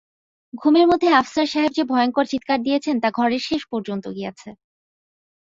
[0.53, 4.49] ঘুমের মধ্যে আফসার সাহেব যে ভয়ংকর চিৎকার দিয়েছেন তা ঘরের শেষ পর্যন্ত গিয়েছে।